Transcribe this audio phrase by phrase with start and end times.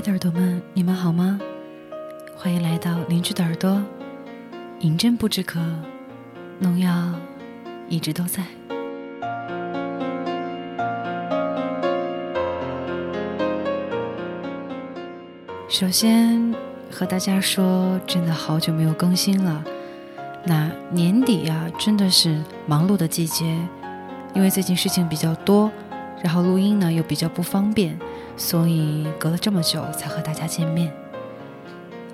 [0.00, 1.38] 爱的耳朵们，你们好吗？
[2.34, 3.84] 欢迎来到邻居的耳朵。
[4.78, 5.60] 银针不知渴，
[6.58, 7.12] 农药
[7.86, 8.42] 一直都在。
[15.68, 16.54] 首先
[16.90, 19.62] 和大家说，真的好久没有更新了。
[20.46, 23.54] 那年底呀，真的是忙碌的季节，
[24.32, 25.70] 因为最近事情比较多，
[26.22, 27.98] 然后录音呢又比较不方便，
[28.36, 30.92] 所以隔了这么久才和大家见面。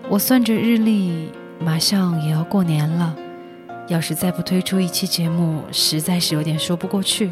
[0.09, 3.17] 我算着日历，马上也要过年了，
[3.89, 7.31] 要是再不推出一期节目，实在是有点说不过去。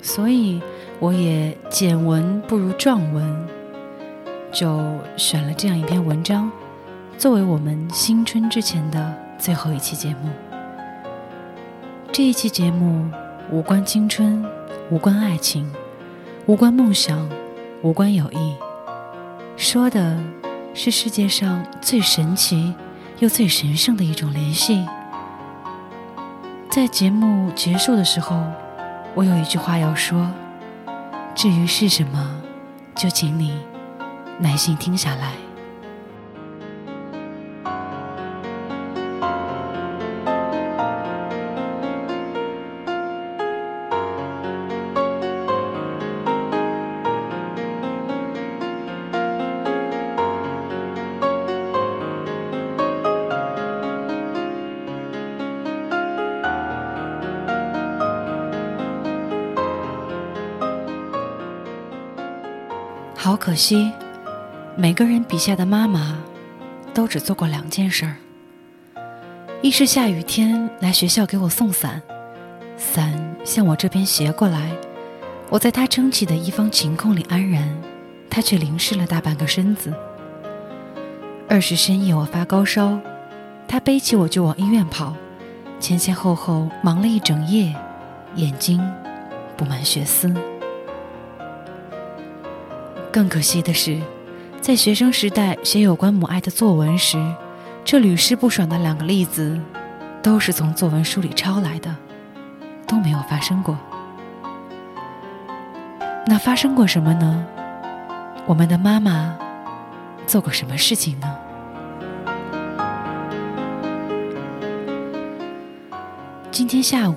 [0.00, 0.60] 所以
[0.98, 3.48] 我也简文不如壮文，
[4.52, 6.50] 就选了这样一篇文章，
[7.18, 9.14] 作为我们新春之前的。
[9.38, 10.30] 最后一期节目，
[12.10, 13.06] 这一期节目
[13.50, 14.42] 无关青春，
[14.88, 15.68] 无关爱情，
[16.46, 17.28] 无关梦想，
[17.82, 18.54] 无关友谊，
[19.56, 20.16] 说的
[20.74, 22.72] 是世界上最神奇
[23.18, 24.86] 又最神圣的一种联系。
[26.70, 28.40] 在节目结束的时候，
[29.16, 30.30] 我有一句话要说，
[31.34, 32.40] 至于是什么，
[32.94, 33.58] 就请你
[34.38, 35.32] 耐心听下来。
[63.26, 63.90] 好可惜，
[64.76, 66.16] 每个人笔下的妈妈，
[66.94, 68.14] 都只做过两件事儿：
[69.62, 72.00] 一是下雨天来学校给我送伞，
[72.76, 74.70] 伞向我这边斜过来，
[75.50, 77.68] 我在她撑起的一方晴空里安然，
[78.30, 79.90] 她却淋湿了大半个身子；
[81.48, 82.96] 二是深夜我发高烧，
[83.66, 85.12] 她背起我就往医院跑，
[85.80, 87.74] 前前后后忙了一整夜，
[88.36, 88.80] 眼睛
[89.56, 90.32] 布满血丝。
[93.16, 93.98] 更可惜的是，
[94.60, 97.16] 在学生时代写有关母爱的作文时，
[97.82, 99.58] 这屡试不爽的两个例子，
[100.22, 101.96] 都是从作文书里抄来的，
[102.86, 103.78] 都没有发生过。
[106.26, 107.46] 那发生过什么呢？
[108.44, 109.34] 我们的妈妈
[110.26, 111.38] 做过什么事情呢？
[116.50, 117.16] 今天下午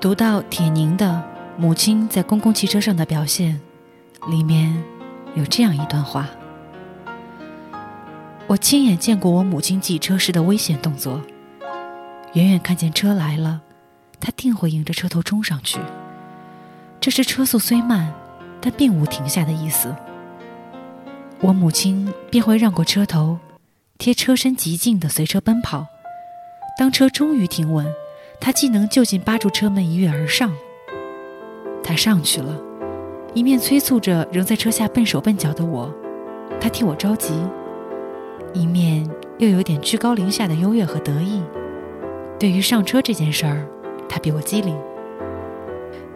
[0.00, 1.22] 读到铁凝的
[1.58, 3.60] 母亲在公共汽车上的表现，
[4.26, 4.82] 里面。
[5.36, 6.28] 有这样一段话：
[8.46, 11.20] 我亲眼见过我母亲挤车时的危险动作。
[12.34, 13.60] 远远看见车来了，
[14.20, 15.78] 她定会迎着车头冲上去。
[17.00, 18.12] 这时车速虽慢，
[18.60, 19.94] 但并无停下的意思。
[21.40, 23.38] 我母亲便会让过车头，
[23.98, 25.86] 贴车身极近的随车奔跑。
[26.78, 27.86] 当车终于停稳，
[28.40, 30.52] 她既能就近扒住车门一跃而上。
[31.82, 32.69] 她上去了。
[33.32, 35.88] 一面催促着仍在车下笨手笨脚的我，
[36.60, 37.32] 他替我着急；
[38.52, 39.08] 一面
[39.38, 41.40] 又有点居高临下的优越和得意。
[42.40, 43.64] 对于上车这件事儿，
[44.08, 44.76] 他比我机灵。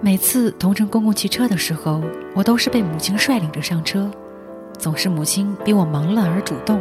[0.00, 2.02] 每次同乘公共汽车的时候，
[2.34, 4.10] 我都是被母亲率领着上车，
[4.76, 6.80] 总是母亲比我忙乱而主动。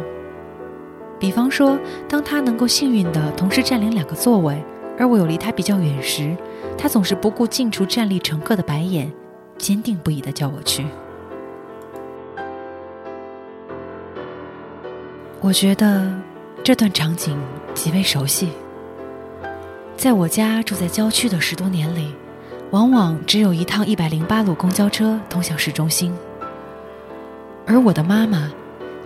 [1.20, 1.78] 比方说，
[2.08, 4.60] 当他能够幸运地同时占领两个座位，
[4.98, 6.36] 而我又离他比较远时，
[6.76, 9.10] 他总是不顾近处站立乘客的白眼。
[9.58, 10.86] 坚定不移的叫我去。
[15.40, 16.10] 我觉得
[16.62, 17.38] 这段场景
[17.74, 18.50] 极为熟悉。
[19.96, 22.14] 在我家住在郊区的十多年里，
[22.70, 26.14] 往往只有一趟一百零八路公交车通向市中心，
[27.66, 28.50] 而我的妈妈，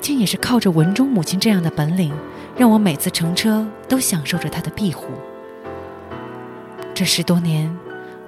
[0.00, 2.12] 竟也是靠着文中母亲这样的本领，
[2.56, 5.06] 让我每次乘车都享受着她的庇护。
[6.94, 7.76] 这十多年。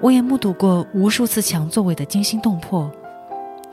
[0.02, 2.90] 我也目睹过无数次抢座位的惊心动魄，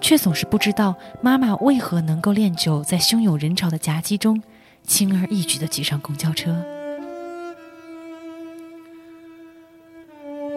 [0.01, 4.41] 却总是不知道妈妈为何能够练就在汹涌人潮的夹击中，
[4.83, 6.61] 轻而易举地挤上公交车。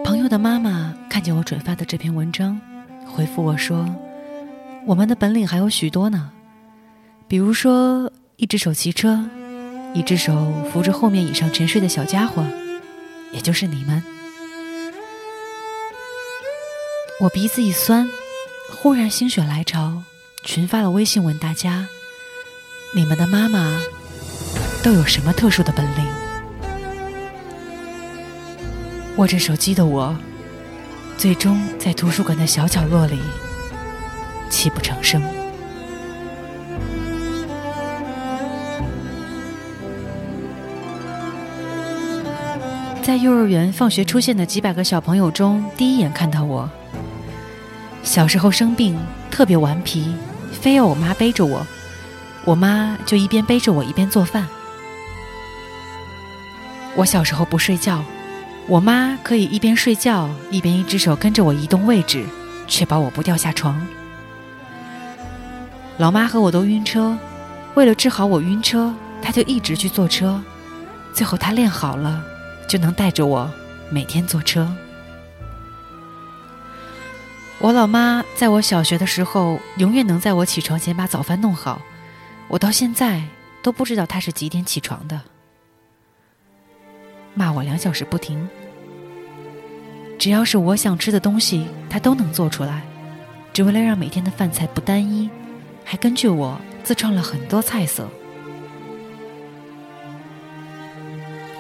[0.04, 2.60] 朋友的妈妈看见我转发的这篇文章，
[3.06, 3.88] 回复我说
[4.84, 6.32] ：“我们的本领还有许多呢，
[7.28, 9.24] 比如说一只手骑车，
[9.94, 12.44] 一只手扶着后面椅上沉睡的小家伙，
[13.32, 14.02] 也就是你们。”
[17.20, 18.08] 我鼻子一酸
[18.72, 20.02] 忽然心血来潮
[20.42, 21.86] 群发了微信问大家
[22.94, 23.78] 你们的妈妈
[24.82, 26.06] 都有什么特殊的本领？
[29.16, 30.16] 握着手机的我
[31.18, 33.20] 最终在图书馆的小角落里
[34.48, 35.22] 泣不成声。
[43.02, 46.70] 在幼儿园放学出现的几百个小朋友中第一眼看到我
[48.10, 48.98] 小时候生病
[49.30, 50.12] 特别顽皮，
[50.50, 51.64] 非要我妈背着我，
[52.44, 54.48] 我妈就一边背着我一边做饭。
[56.96, 58.02] 我小时候不睡觉，
[58.66, 62.26] 我妈可以一边睡觉一边一只手跟着我移动位置，
[62.66, 63.80] 确保我不掉下床。
[65.96, 67.16] 老妈和我都晕车，
[67.76, 68.92] 为了治好我晕车，
[69.22, 70.42] 她就一直去坐车，
[71.14, 72.20] 最后她练好了。
[72.66, 73.48] 就能带着我
[73.88, 74.68] 每天坐车。
[77.60, 81.82] 我老妈在我小学的时候，永远能在我起床前把早饭弄好。
[82.48, 83.22] 我到现在
[83.62, 85.20] 都不知道她是几点起床的。
[87.34, 88.48] 骂我两小时不停。
[90.18, 92.82] 只要是我想吃的东西，她都能做出来，
[93.52, 95.28] 只为了让每天的饭菜不单一，
[95.84, 98.08] 还根据我自创了很多菜色。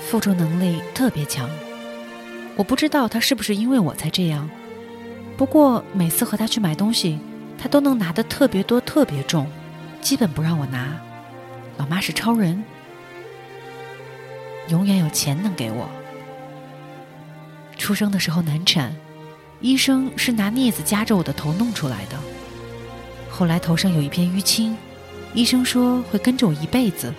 [0.08, 1.48] 付出能力特别强，
[2.56, 4.48] 我不知道他是不是因为我才这样。
[5.40, 7.18] 不过每次和他去买东西，
[7.56, 9.46] 他都能拿的特别多、特别重，
[10.02, 10.94] 基本不让我拿。
[11.78, 12.62] 老妈是超人，
[14.68, 15.88] 永远有钱能给我。
[17.78, 18.94] 出生的时候难产，
[19.60, 22.18] 医生是拿镊子夹着我的头弄出来的。
[23.30, 24.76] 后来头上有一片淤青，
[25.32, 27.10] 医生说会跟着我一辈子。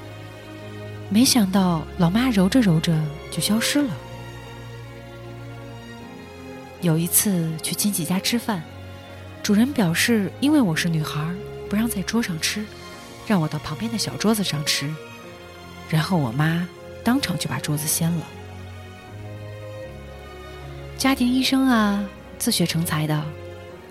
[1.10, 2.96] 没想到，老妈揉着揉着
[3.32, 3.90] 就消失了。
[6.82, 8.62] 有一次去亲戚家吃饭，
[9.44, 11.34] 主人表示因为我是女孩，
[11.70, 12.66] 不让在桌上吃，
[13.28, 14.94] 让我到旁边的小桌子上吃。
[15.90, 16.68] 然后我妈
[17.04, 18.28] 当场就把桌子掀了。
[20.98, 22.04] 家庭医生啊，
[22.38, 23.24] 自学成才的，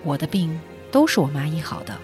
[0.03, 0.59] 我的病
[0.91, 1.97] 都是我妈医好的。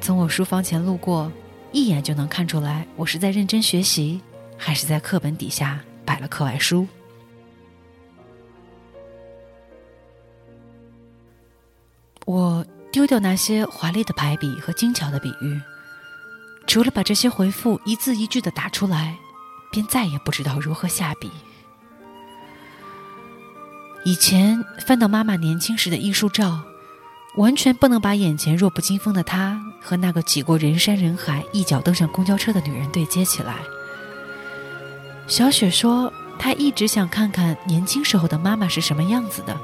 [0.00, 1.30] 从我书房前路过。
[1.70, 4.22] 一眼就能看出来，我是在认真学习，
[4.56, 6.88] 还是在课本底下摆了课外书。
[12.28, 15.58] 我丢掉那些华丽的排比和精巧的比喻，
[16.66, 19.16] 除了把这些回复一字一句的打出来，
[19.72, 21.30] 便再也不知道如何下笔。
[24.04, 26.60] 以前翻到妈妈年轻时的艺术照。
[27.36, 33.54] 完全不能把眼前弱不禁风的她和那个挤过人山人海、一脚登上公交车的女人对接起来。
[35.28, 39.56] 小雪说：“她一直想看看年轻时候的妈妈是什么样子的，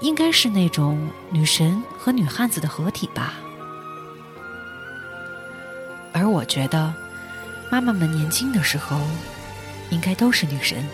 [0.00, 3.34] 应该是那种女神和女汉子的合体吧。”
[6.12, 6.94] 而我觉得，
[7.70, 9.00] 妈妈们年轻的时候，
[9.90, 10.84] 应该都是女神。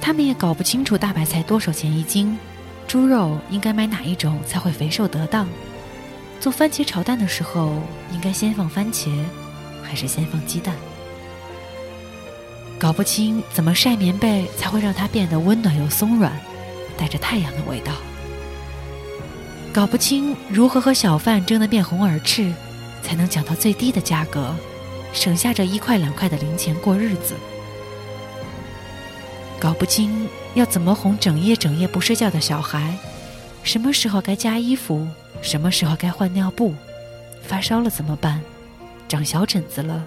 [0.00, 2.38] 她们也搞不清楚大白菜多少钱一斤。
[2.86, 5.46] 猪肉应该买哪一种才会肥瘦得当？
[6.40, 7.82] 做番茄炒蛋的时候，
[8.12, 9.10] 应该先放番茄，
[9.82, 10.74] 还是先放鸡蛋？
[12.78, 16.32] 搞不清怎么晒棉被才会让它变得温暖又松软，
[16.98, 17.92] 带着太阳的味道。
[19.72, 22.52] 搞不清如何和小贩争得面红耳赤，
[23.02, 24.54] 才能讲到最低的价格，
[25.12, 27.34] 省下这一块两块的零钱过日子。
[29.60, 32.96] 搞不清要怎么哄整夜整夜不睡觉的小孩，
[33.62, 35.06] 什么时候该加衣服，
[35.42, 36.74] 什么时候该换尿布，
[37.42, 38.40] 发烧了怎么办？
[39.08, 40.04] 长小疹子了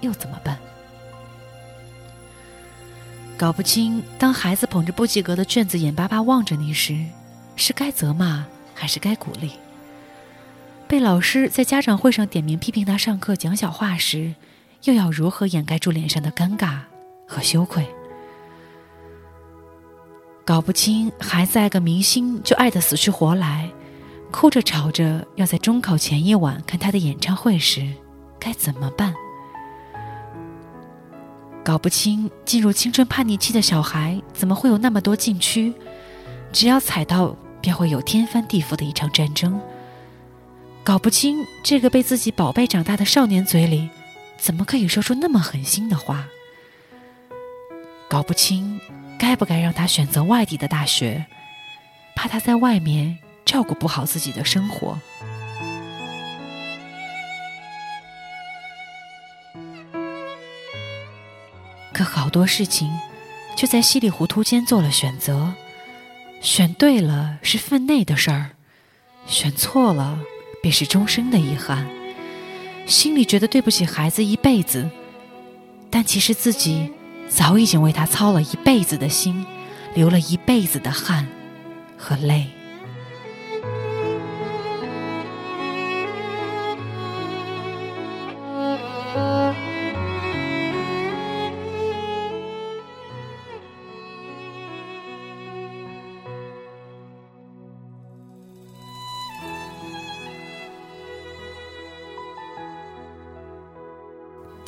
[0.00, 0.58] 又怎么办？
[3.36, 7.04] 搞不清当孩子捧着不及格的卷子眼巴巴望着你时，
[7.56, 9.50] 是该责骂还是该鼓励？
[10.86, 14.34] 被老师在家长会上点名批评他上课讲小话时，
[14.84, 16.78] 又要如何掩盖住脸上的尴尬
[17.26, 17.84] 和羞愧？
[20.44, 23.68] 搞不清孩子爱个明星就爱得死去活来，
[24.30, 27.92] 哭着吵着要在中考前一晚看他的演唱会时，
[28.38, 29.12] 该怎么办？
[31.64, 35.72] 搞不清进入青春叛逆期的小孩怎么会有那么多禁区，
[36.52, 39.58] 只要踩到便会有天翻地覆的一场战争。
[40.84, 43.88] 搞不清这个被自己宝贝长大的少年嘴里，
[44.36, 46.26] 怎么可以说出那么狠心的话？
[48.08, 48.78] 搞不清。
[49.16, 51.24] 该不该让他选择外地的大学？
[52.14, 54.98] 怕他在外面照顾不好自己的生活。
[61.94, 62.90] 可好多事情，
[63.56, 65.54] 就在稀里糊涂间做了选择。
[66.42, 68.50] 选对了是分内的事儿，
[69.26, 70.18] 选错了
[70.60, 71.88] 便是终生的遗憾。
[72.86, 74.90] 心里觉得对不起孩子一辈子，
[75.88, 76.92] 但其实自己。
[77.26, 79.44] 早已经为他操了一辈子的心，
[79.94, 81.26] 流了一辈子的汗
[81.96, 82.46] 和泪。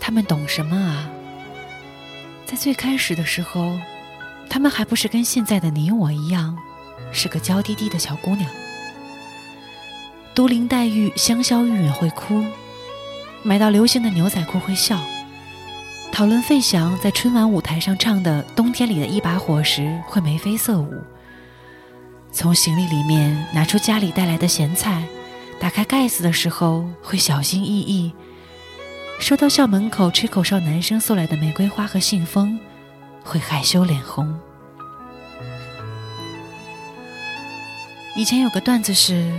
[0.07, 1.11] 他们懂什么啊？
[2.47, 3.77] 在最开始的时候，
[4.49, 6.57] 他们还不是跟现在的你我一样，
[7.11, 8.49] 是个娇滴滴的小姑娘。
[10.33, 12.45] 都林黛玉、香消玉殒会哭，
[13.43, 14.97] 买到流行的牛仔裤会笑，
[16.13, 20.95] 讨论费翔在春晚舞台上唱的《冬天里的一把火》时会眉飞色舞。
[22.31, 25.03] 从行李里面拿出家里带来的咸菜，
[25.59, 28.13] 打开盖子的时候会小心翼翼。
[29.19, 32.59] 收到校门口吹口哨男生送来的玫瑰花和信封，
[33.25, 34.33] 会害羞脸红。
[38.15, 39.33] 以前有个段子是。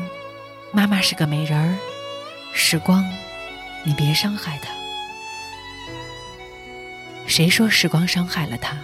[0.73, 1.73] 妈妈是个美人儿，
[2.53, 3.03] 时光，
[3.85, 4.69] 你别伤害她。
[7.25, 8.75] 谁说时光伤害了她？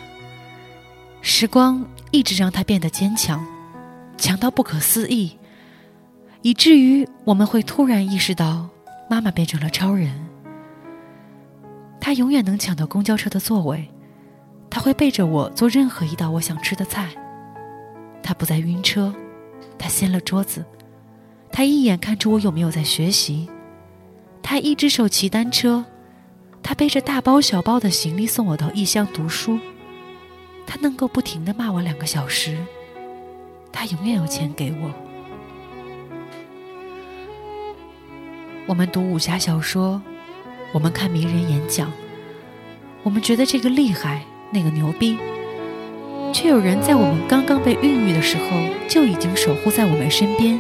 [1.22, 3.46] 时光一直让她变得坚强，
[4.18, 5.38] 强到不可思议，
[6.42, 8.70] 以至于我们会突然意识到，
[9.10, 10.10] 妈妈变成了超人。
[12.04, 13.90] 他永远能抢到公交车的座位，
[14.70, 17.08] 他会背着我做任何一道我想吃的菜。
[18.22, 19.16] 他不再晕车，
[19.80, 20.66] 他掀了桌子。
[21.50, 23.50] 他一眼看出我有没有在学习，
[24.42, 25.86] 他一只手骑单车，
[26.62, 29.58] 他背着大包小包的行李送我到异乡读书，
[30.68, 32.58] 他能够不停的骂我两个小时，
[33.72, 34.92] 他永远有钱给我。
[38.68, 40.02] 我们读武侠小说，
[40.74, 41.90] 我们看名人演讲，
[43.04, 45.18] 我们觉得这个厉害，那个牛逼，
[46.34, 48.50] 却有人在我们刚刚被孕育的时候
[48.90, 50.60] 就已经守护在我们身边。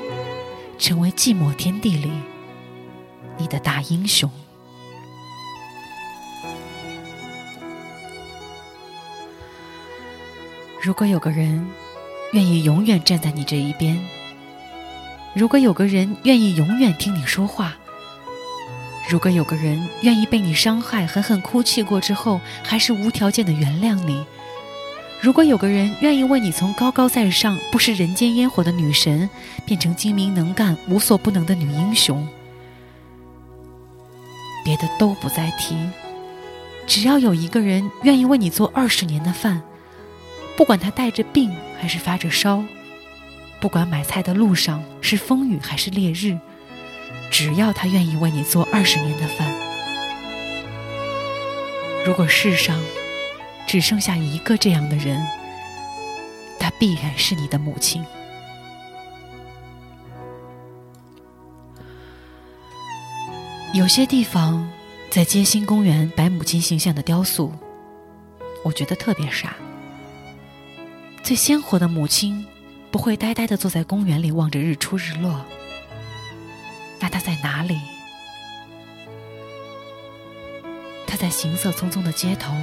[0.79, 2.11] 成为寂寞天地里
[3.37, 4.29] 你的大英雄。
[10.81, 11.65] 如果有个人
[12.33, 13.97] 愿意永远站在你这一边，
[15.33, 17.77] 如果有个人愿意永远听你说话，
[19.09, 24.25] 如果有个人愿意被你伤害、狠狠哭泣过之后，还是无条件的原谅你。
[25.21, 29.29] 如果有个人愿意为你从高高在上、不食人间烟火的女神，
[29.65, 32.27] 变成精明能干、无所不能的女英雄，
[34.65, 35.77] 别的都不再提，
[36.87, 39.61] 只要有一个人愿意为你做二十年的饭，
[40.57, 42.63] 不管他带着病还是发着烧，
[43.61, 46.37] 不管买菜的路上是风雨还是烈日，
[47.31, 49.53] 只要他愿意为你做二十年的饭，
[52.05, 52.79] 如果世上……
[53.65, 55.19] 只剩下一个这样的人，
[56.59, 58.05] 她必然是你的母亲。
[63.73, 64.69] 有些地方
[65.09, 67.51] 在街心公园摆母亲形象的雕塑，
[68.63, 69.55] 我觉得特别傻。
[71.23, 72.45] 最鲜活的母亲
[72.91, 75.43] 不会呆呆的坐在公园里望着日出日落，
[77.03, 77.81] 那他在哪里？
[81.05, 82.55] 他在行色匆匆的街头。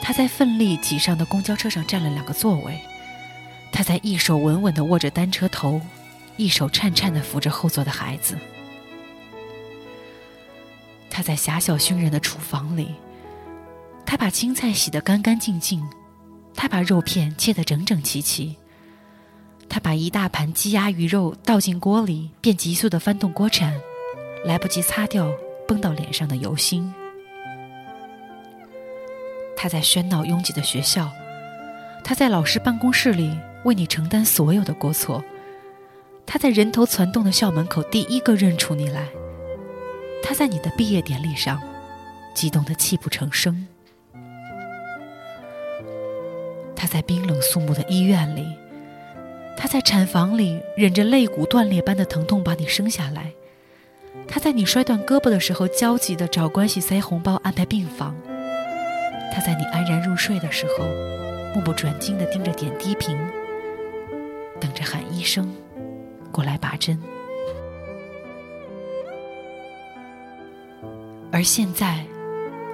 [0.00, 2.80] 他在奋力挤上的公交车上占了两个座位，
[3.72, 5.80] 他在一手稳稳地握着单车头，
[6.36, 8.38] 一手颤颤地扶着后座的孩子。
[11.10, 12.94] 他在狭小熏人的厨房里，
[14.06, 15.84] 他把青菜洗得干干净净，
[16.54, 18.56] 他把肉片切得整整齐齐，
[19.70, 23.72] 他把一大盘鸡鸭鱼肉倒进锅里，便急速地翻动锅铲，
[24.44, 25.32] 来不及擦掉
[25.68, 26.92] 崩到脸上的油星。
[29.56, 31.08] 他在喧闹拥挤的学校，
[32.02, 35.22] 他在老师办公室里为你承担所有的过错，
[36.26, 39.06] 他在人头攒动的校门口第一个认出你来，
[40.20, 41.62] 他在你的毕业典礼上
[42.34, 43.66] 激动得泣不成声，
[46.74, 48.44] 他在冰冷肃穆的医院里，
[49.62, 53.30] 他在产房里忍着肋骨断裂般的疼痛把你生下来，
[54.26, 58.16] 他在你摔断胳膊的时候焦急地找关系塞红包安排病房。
[59.30, 60.86] 他在你安然入睡的时候，
[61.54, 63.18] 目不转睛地盯着点滴瓶，
[64.58, 65.52] 等着喊医生
[66.32, 66.98] 过来拔针。
[71.30, 72.02] 而现在，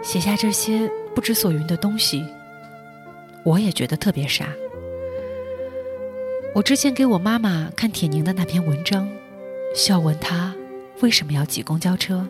[0.03, 2.25] 写下这些不知所云的东西，
[3.43, 4.47] 我也觉得特别傻。
[6.57, 9.07] 我之前给我妈妈看铁凝的那篇文章，
[9.75, 10.55] 笑问她
[11.03, 12.27] 为什么要挤公交车，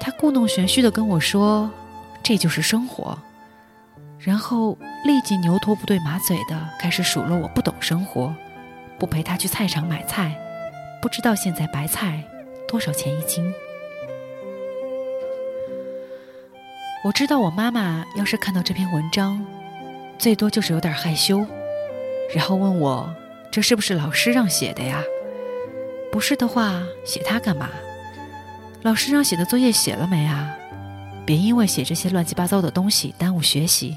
[0.00, 1.70] 她故弄玄虚的跟我说。
[2.22, 3.18] 这就是生活，
[4.18, 8.34] 然后立即牛头不对马嘴的开始数落我不懂生活，
[8.98, 10.34] 不陪她去菜场买菜，
[11.02, 12.24] 不知道现在白菜
[12.66, 13.52] 多少钱一斤。
[17.04, 19.44] 我知道我妈妈要是看到这篇文章，
[20.18, 21.46] 最多就是有点害羞，
[22.34, 23.14] 然后问我
[23.50, 25.02] 这是不是老师让写的呀？
[26.12, 27.68] 不是的话，写它干嘛？
[28.82, 30.54] 老师让写的作业写了没啊？
[31.26, 33.96] 别因为写这些乱七八糟的东西耽误学习。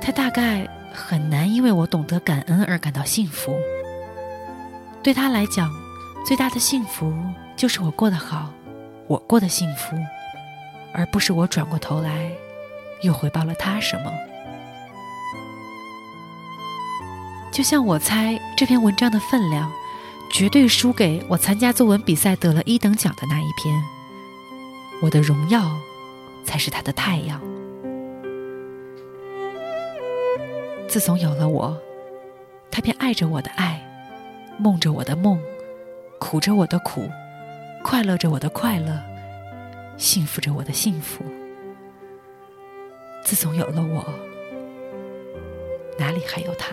[0.00, 3.54] 他大概很难因为我懂得感恩而感到幸福。
[5.02, 5.70] 对他来讲，
[6.26, 7.14] 最大的幸福
[7.56, 8.50] 就是我过得好，
[9.06, 9.96] 我过得幸福，
[10.92, 12.30] 而不是我转过头来
[13.02, 14.12] 又回报了他什么。
[17.58, 19.68] 就像我猜这篇文章的分量，
[20.30, 23.82] 绝对输给我参加作文比赛得了一等奖的那一篇。
[25.02, 25.76] 我的荣耀，
[26.44, 27.40] 才是他的太阳。
[30.86, 31.76] 自从有了我，
[32.70, 33.84] 他便爱着我的爱，
[34.56, 35.42] 梦着我的梦，
[36.20, 37.10] 苦着我的苦，
[37.82, 39.02] 快乐着我的快乐，
[39.96, 41.24] 幸福着我的幸福。
[43.24, 44.04] 自从有了我，
[45.98, 46.68] 哪里还有他？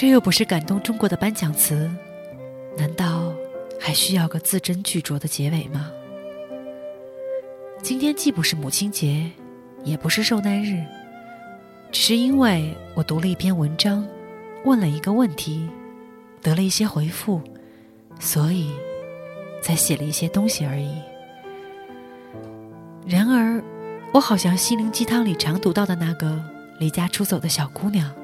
[0.00, 1.90] 这又不是感动中国的颁奖词，
[2.76, 3.34] 难道
[3.80, 5.90] 还需要个字斟句酌的结尾吗？
[7.82, 9.28] 今天既不是母亲节，
[9.82, 10.84] 也不是受难日，
[11.90, 14.06] 只是因为我读了一篇文章，
[14.64, 15.68] 问了一个问题，
[16.42, 17.42] 得了一些回复，
[18.20, 18.70] 所以
[19.60, 20.94] 才写了一些东西而已。
[23.04, 23.60] 然而，
[24.12, 26.40] 我好像心灵鸡汤里常读到的那个
[26.78, 28.14] 离家出走的小姑娘。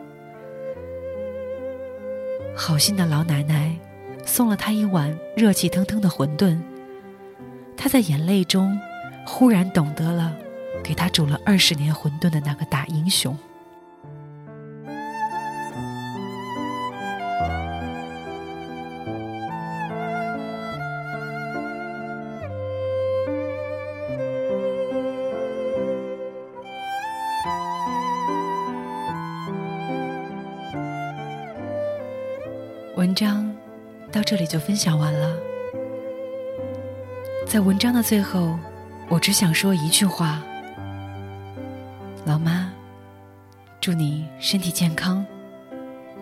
[2.56, 3.76] 好心的老奶奶
[4.24, 6.58] 送了他一碗热气腾腾的馄饨，
[7.76, 8.78] 他在眼泪中
[9.26, 10.34] 忽然懂得了
[10.82, 13.36] 给他煮了二十年馄饨的那个大英雄。
[33.14, 33.48] 文章
[34.10, 35.36] 到这里就分享完了。
[37.46, 38.58] 在文章的最后，
[39.08, 40.42] 我只想说一句话：
[42.26, 42.72] 老妈，
[43.80, 45.24] 祝你身体健康，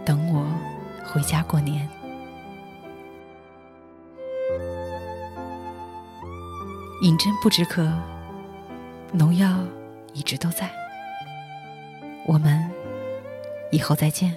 [0.04, 0.46] 等我
[1.02, 1.88] 回家过年。
[7.00, 7.90] 饮鸩不止渴，
[9.12, 9.60] 农药
[10.12, 10.70] 一直都在。
[12.26, 12.70] 我们
[13.70, 14.36] 以后再见。